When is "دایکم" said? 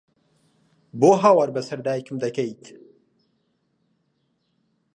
1.87-2.17